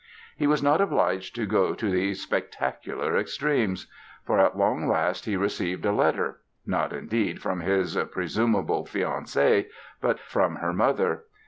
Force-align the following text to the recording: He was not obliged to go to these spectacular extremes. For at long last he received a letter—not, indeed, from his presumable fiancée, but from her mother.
He 0.35 0.47
was 0.47 0.63
not 0.63 0.81
obliged 0.81 1.35
to 1.35 1.45
go 1.45 1.75
to 1.75 1.91
these 1.91 2.23
spectacular 2.23 3.15
extremes. 3.15 3.85
For 4.25 4.39
at 4.39 4.57
long 4.57 4.87
last 4.87 5.25
he 5.25 5.37
received 5.37 5.85
a 5.85 5.91
letter—not, 5.91 6.91
indeed, 6.91 7.39
from 7.39 7.59
his 7.59 7.95
presumable 8.11 8.83
fiancée, 8.85 9.67
but 10.01 10.19
from 10.19 10.55
her 10.55 10.73
mother. 10.73 11.25